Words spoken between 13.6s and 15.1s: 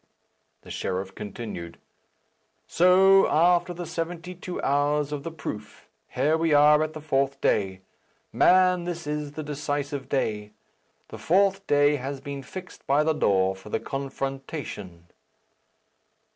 the confrontation."